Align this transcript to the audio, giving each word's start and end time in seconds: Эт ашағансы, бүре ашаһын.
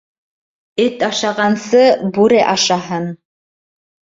Эт 0.85 1.05
ашағансы, 1.07 1.83
бүре 2.17 2.41
ашаһын. 2.55 3.07